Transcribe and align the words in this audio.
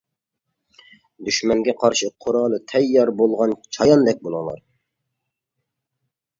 دۈشمەنگە 1.27 1.75
قارشى 1.83 2.09
قورالى 2.25 2.59
تەييار 2.73 3.13
بولغان 3.21 3.55
چاياندەك 3.79 4.27
بولۇڭلار. 4.27 4.67